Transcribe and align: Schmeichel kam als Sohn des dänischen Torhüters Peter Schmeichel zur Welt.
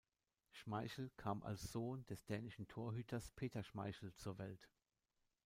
Schmeichel 0.49 1.11
kam 1.15 1.43
als 1.43 1.71
Sohn 1.71 2.07
des 2.07 2.25
dänischen 2.25 2.67
Torhüters 2.67 3.29
Peter 3.33 3.61
Schmeichel 3.61 4.11
zur 4.15 4.39
Welt. 4.39 4.67